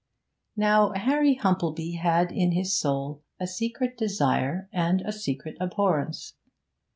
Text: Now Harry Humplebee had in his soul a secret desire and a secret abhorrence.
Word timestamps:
Now 0.57 0.93
Harry 0.93 1.35
Humplebee 1.35 1.97
had 1.99 2.31
in 2.31 2.53
his 2.53 2.73
soul 2.75 3.21
a 3.39 3.45
secret 3.45 3.95
desire 3.99 4.67
and 4.73 5.01
a 5.01 5.11
secret 5.11 5.55
abhorrence. 5.59 6.33